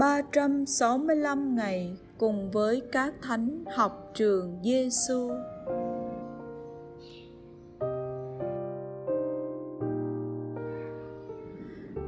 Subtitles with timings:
[0.00, 5.30] 365 ngày cùng với các thánh học trường Giêsu.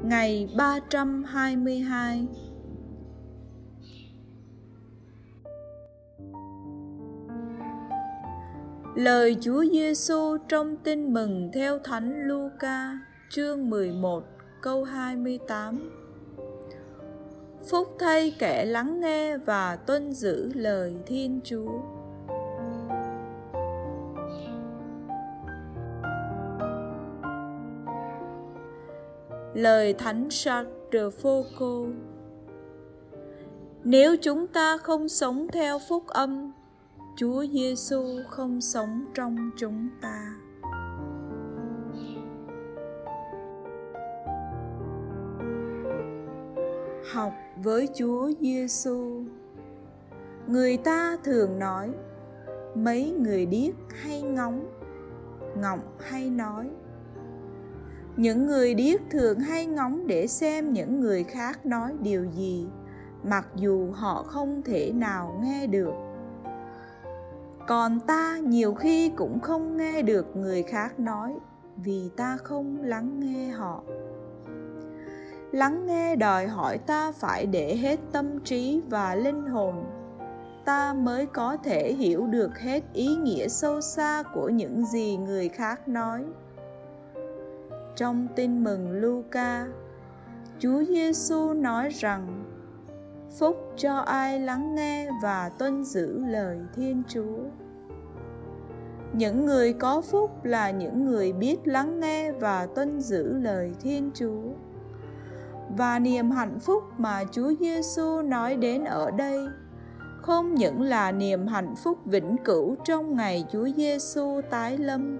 [0.05, 2.27] Ngày 322
[8.95, 12.99] Lời Chúa Giêsu trong Tin mừng theo Thánh Luca,
[13.31, 14.25] chương 11,
[14.63, 16.02] câu 28.
[17.71, 21.81] Phúc thay kẻ lắng nghe và tuân giữ lời Thiên Chúa.
[29.55, 31.93] Lời Thánh Charles de Foucault
[33.85, 36.53] Nếu chúng ta không sống theo phúc âm,
[37.17, 40.42] Chúa Giêsu không sống trong chúng ta.
[47.13, 47.33] Học
[47.63, 49.23] với Chúa Giêsu.
[50.47, 51.91] Người ta thường nói
[52.75, 54.67] mấy người điếc hay ngóng,
[55.57, 56.71] ngọng hay nói.
[58.17, 62.67] Những người điếc thường hay ngóng để xem những người khác nói điều gì,
[63.25, 65.93] mặc dù họ không thể nào nghe được
[67.67, 71.35] còn ta nhiều khi cũng không nghe được người khác nói
[71.77, 73.83] vì ta không lắng nghe họ
[75.53, 79.85] lắng nghe đòi hỏi ta phải để hết tâm trí và linh hồn.
[80.65, 85.49] Ta mới có thể hiểu được hết ý nghĩa sâu xa của những gì người
[85.49, 86.25] khác nói.
[87.97, 89.67] Trong tin mừng Luca,
[90.59, 92.45] Chúa Giêsu nói rằng,
[93.39, 97.39] phúc cho ai lắng nghe và tuân giữ lời thiên chúa.
[99.13, 104.11] Những người có phúc là những người biết lắng nghe và tuân giữ lời thiên
[104.15, 104.43] chúa
[105.77, 109.47] và niềm hạnh phúc mà chúa giêsu nói đến ở đây.
[110.23, 115.19] Không những là niềm hạnh phúc vĩnh cửu trong ngày chúa giêsu tái lâm,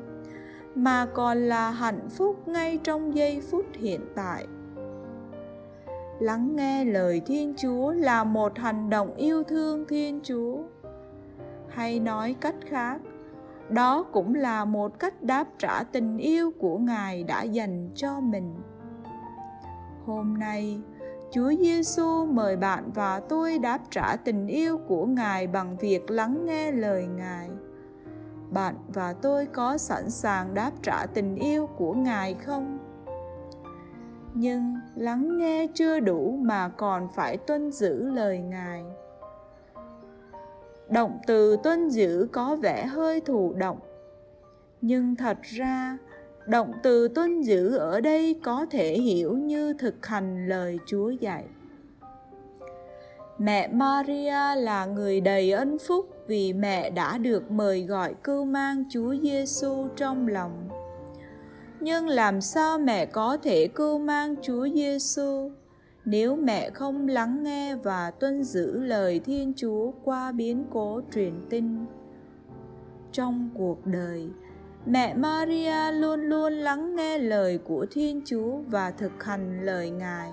[0.75, 4.47] mà còn là hạnh phúc ngay trong giây phút hiện tại.
[6.21, 10.59] Lắng nghe lời thiên chúa là một hành động yêu thương thiên chúa.
[11.69, 13.01] Hay nói cách khác,
[13.69, 18.55] đó cũng là một cách đáp trả tình yêu của ngài đã dành cho mình
[20.07, 20.81] hôm nay.
[21.31, 26.47] Chúa giêsu mời bạn và tôi đáp trả tình yêu của ngài bằng việc lắng
[26.47, 27.51] nghe lời ngài.
[28.51, 32.79] Bạn và tôi có sẵn sàng đáp trả tình yêu của ngài không?
[34.35, 38.85] Nhưng lắng nghe chưa đủ mà còn phải tuân giữ lời ngài.
[40.89, 43.79] Động từ tuân giữ có vẻ hơi thụ động.
[44.81, 45.99] Nhưng thật ra
[46.47, 51.45] động từ tuân giữ ở đây có thể hiểu như thực hành lời chúa dạy
[53.39, 58.85] mẹ maria là người đầy ân phúc vì mẹ đã được mời gọi cưu mang
[58.91, 60.69] chúa giêsu trong lòng
[61.85, 65.51] nhưng làm sao mẹ có thể cưu mang Chúa Giêsu
[66.05, 71.33] nếu mẹ không lắng nghe và tuân giữ lời Thiên Chúa qua biến cố truyền
[71.51, 71.85] tin?
[73.13, 74.29] Trong cuộc đời,
[74.87, 80.31] mẹ Maria luôn luôn lắng nghe lời của Thiên Chúa và thực hành lời Ngài.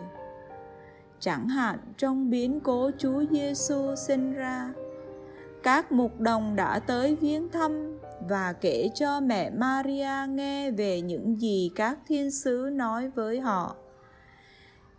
[1.20, 4.74] Chẳng hạn trong biến cố Chúa Giêsu sinh ra,
[5.64, 8.00] các mục đồng đã tới viếng thăm
[8.30, 13.76] và kể cho mẹ Maria nghe về những gì các thiên sứ nói với họ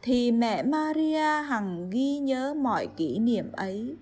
[0.03, 3.97] thì mẹ Maria hằng ghi nhớ mọi kỷ niệm ấy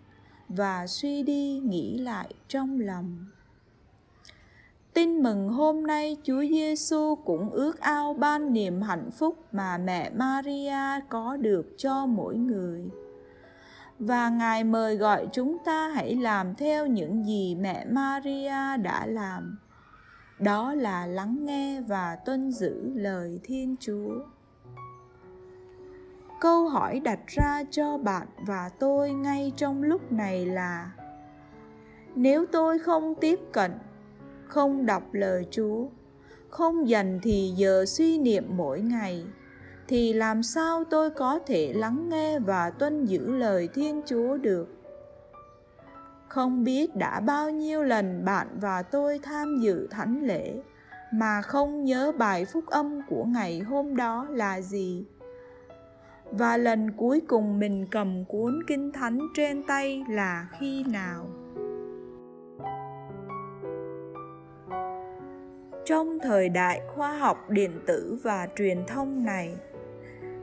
[0.48, 3.26] và suy đi nghĩ lại trong lòng.
[4.98, 10.11] Tin mừng hôm nay Chúa Giêsu cũng ước ao ban niềm hạnh phúc mà mẹ
[10.11, 12.90] Maria có được cho mỗi người
[13.99, 19.58] và Ngài mời gọi chúng ta hãy làm theo những gì mẹ Maria đã làm.
[20.38, 24.14] Đó là lắng nghe và tuân giữ lời Thiên Chúa.
[26.40, 30.90] Câu hỏi đặt ra cho bạn và tôi ngay trong lúc này là
[32.14, 33.73] Nếu tôi không tiếp cận,
[34.49, 35.87] không đọc lời Chúa,
[36.49, 39.25] không dành thì giờ suy niệm mỗi ngày.
[39.89, 44.69] Thì làm sao tôi có thể lắng nghe và tuân giữ lời thiên chúa được?
[46.29, 50.61] Không biết đã bao nhiêu lần bạn và tôi tham dự thánh lễ
[51.12, 55.05] mà không nhớ bài phúc âm của ngày hôm đó là gì.
[56.33, 61.27] Và lần cuối cùng mình cầm cuốn kinh thánh trên tay là khi nào?
[65.88, 69.55] Trong thời đại khoa học điện tử và truyền thông này,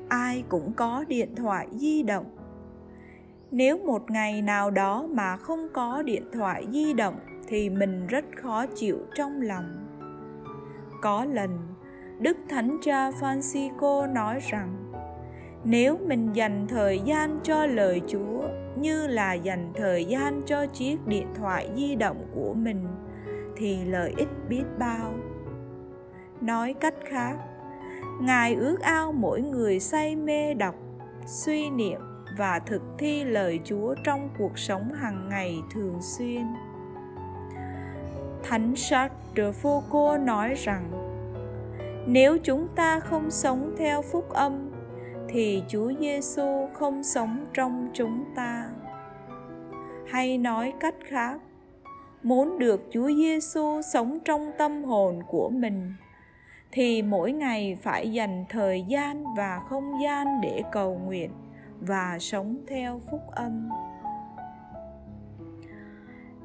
[0.09, 2.25] ai cũng có điện thoại di động.
[3.51, 8.25] Nếu một ngày nào đó mà không có điện thoại di động thì mình rất
[8.35, 9.87] khó chịu trong lòng.
[11.01, 11.57] Có lần,
[12.19, 14.93] đức thánh cha francisco nói rằng,
[15.63, 18.47] nếu mình dành thời gian cho lời chúa
[18.79, 22.87] như là dành thời gian cho chiếc điện thoại di động của mình,
[23.57, 25.13] thì lợi ích biết bao
[26.41, 27.35] nói cách khác
[28.21, 30.75] ngài ước ao mỗi người say mê đọc
[31.25, 31.99] suy niệm
[32.37, 36.45] và thực thi lời chúa trong cuộc sống hàng ngày thường xuyên
[38.43, 41.05] thánh Jacques de Foucault nói rằng
[42.07, 44.71] nếu chúng ta không sống theo phúc âm
[45.29, 48.69] thì Chúa Giêsu không sống trong chúng ta.
[50.07, 51.39] Hay nói cách khác,
[52.23, 55.93] muốn được Chúa Giêsu sống trong tâm hồn của mình
[56.75, 61.31] thì mỗi ngày phải dành thời gian và không gian để cầu nguyện
[61.79, 63.69] và sống theo phúc âm.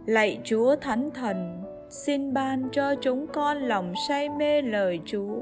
[0.07, 5.39] Lạy Chúa Thánh Thần, xin ban cho chúng con lòng say mê lời Chúa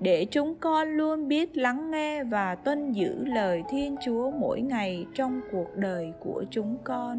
[0.00, 5.06] để chúng con luôn biết lắng nghe và tuân giữ lời Thiên Chúa mỗi ngày
[5.14, 7.18] trong cuộc đời của chúng con.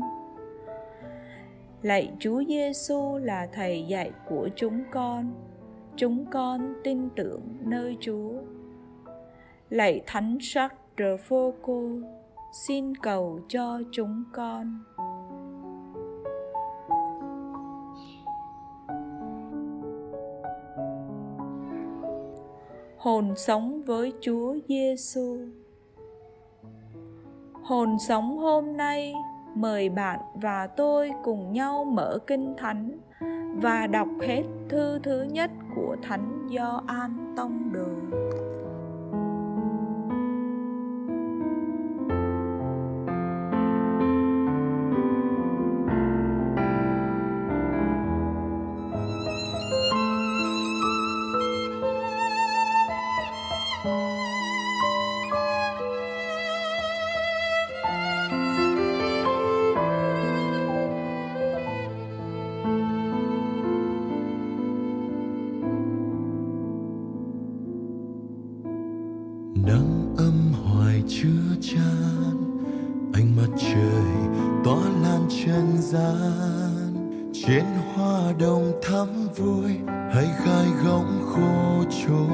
[1.82, 5.34] Lạy Chúa Giêsu là thầy dạy của chúng con.
[5.98, 8.32] Chúng con tin tưởng nơi Chúa.
[9.70, 11.90] Lạy Thánh Sắc Rờ Phô Cô,
[12.68, 14.80] xin cầu cho chúng con.
[23.06, 25.38] hồn sống với Chúa Giêsu.
[27.64, 29.14] Hồn sống hôm nay
[29.56, 32.98] mời bạn và tôi cùng nhau mở kinh thánh
[33.56, 38.25] và đọc hết thư thứ nhất của Thánh Gioan Tông Đồ.
[77.48, 77.64] Trên
[77.96, 82.28] hoa đồng thắm vui hay gai góng khô trôi.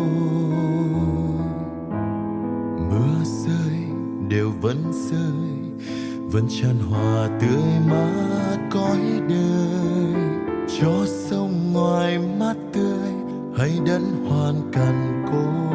[2.90, 3.78] Mưa rơi,
[4.28, 5.88] đều vẫn rơi,
[6.32, 9.00] vẫn tràn hòa tươi mát cõi
[9.30, 10.22] đời.
[10.80, 13.12] Cho sông ngoài mát tươi
[13.58, 15.72] hay đất hoàn cằn côi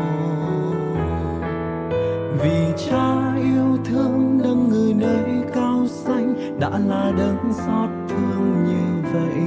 [2.42, 9.08] vì cha yêu thương đấng người nơi cao xanh, đã là đấng xót thương như
[9.12, 9.42] vậy.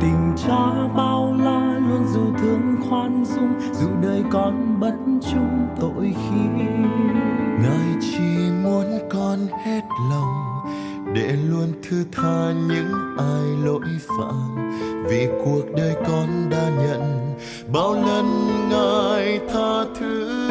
[0.00, 4.94] Tình cha bao la luôn dù thương khoan dung, dù đời con bất
[5.32, 6.64] chung tội khi.
[7.62, 10.46] Ngài chỉ muốn con hết lòng
[11.14, 14.72] để luôn thứ tha những ai lỗi phạm.
[15.08, 17.34] Vì cuộc đời con đã nhận
[17.72, 18.26] bao lần
[18.70, 20.45] ngài tha thứ.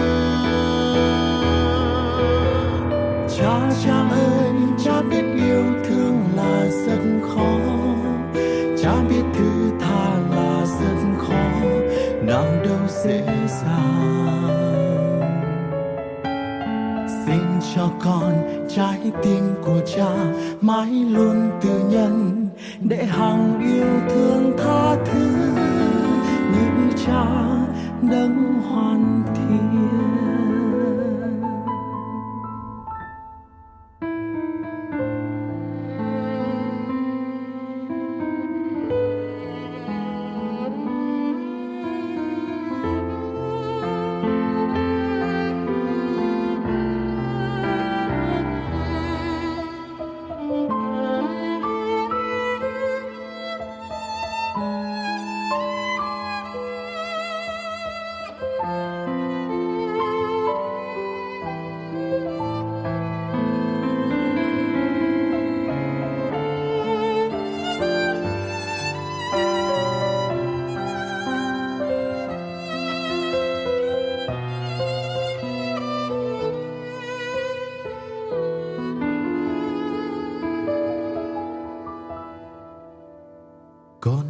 [17.75, 18.33] Cho con
[18.75, 22.47] trái tim của cha mãi luôn từ nhân
[22.79, 25.25] để hằng yêu thương tha thứ
[26.53, 27.25] như cha
[28.01, 30.04] đấng hoàn thiện.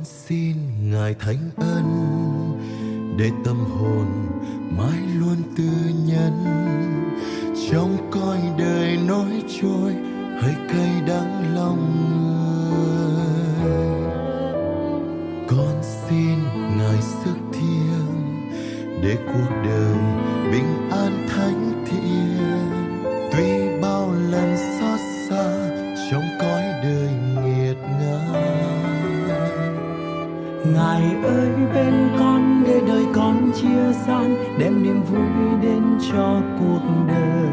[0.05, 0.55] Xin
[0.91, 1.85] ngài thánh ân
[3.17, 4.05] để tâm hồn
[4.77, 5.69] mãi luôn tư
[6.07, 6.45] nhân.
[7.71, 9.93] Trong coi đời nói trôi
[10.41, 10.94] hơi cay
[30.73, 36.81] ngài ơi, bên con để đời con chia san, đem niềm vui đến cho cuộc
[37.07, 37.49] đời.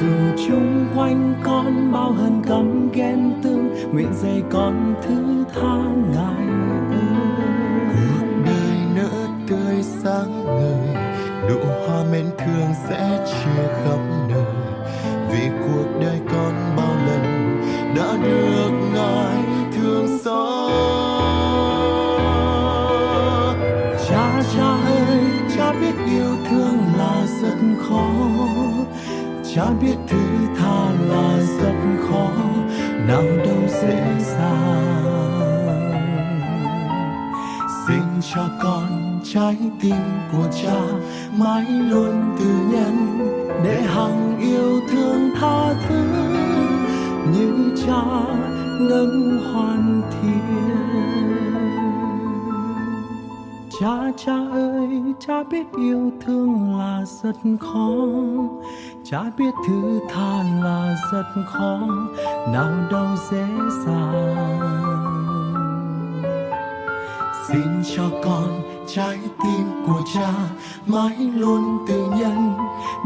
[0.00, 5.78] Dù chung quanh con bao hận căm ghen tương nguyện dạy con thứ tha
[6.12, 6.48] ngài
[6.90, 7.00] ơi.
[7.92, 9.10] Cuộc đời nỡ
[9.48, 10.96] tươi sáng ngời,
[11.48, 13.98] nụ hoa mến thương sẽ chia khắp
[29.58, 30.18] cha biết thứ
[30.56, 31.74] tha là rất
[32.08, 32.30] khó,
[33.06, 35.74] nào đâu dễ dàng.
[37.86, 38.02] Xin
[38.34, 39.96] cho con trái tim
[40.32, 40.80] của cha
[41.38, 43.18] mãi luôn từ nhân,
[43.64, 46.04] để hằng yêu thương tha thứ.
[47.32, 48.02] Như cha
[48.80, 50.58] ngân hoàn thiện.
[53.80, 57.96] Cha cha ơi, cha biết yêu thương là rất khó
[59.10, 61.78] cha biết thứ tha là rất khó,
[62.52, 63.46] nào đâu dễ
[63.86, 64.60] dàng.
[67.48, 70.32] Xin cho con trái tim của cha
[70.86, 72.52] mãi luôn từ nhân,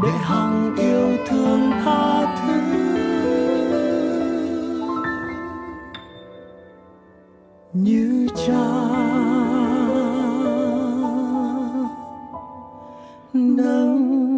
[0.03, 2.61] để hằng yêu thương tha thứ.
[7.73, 8.65] Như cha,
[13.33, 14.32] nâng